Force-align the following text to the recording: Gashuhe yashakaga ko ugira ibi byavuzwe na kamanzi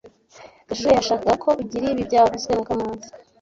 Gashuhe 0.67 0.93
yashakaga 0.97 1.33
ko 1.43 1.49
ugira 1.61 1.83
ibi 1.93 2.07
byavuzwe 2.09 2.51
na 2.53 2.63
kamanzi 2.67 3.07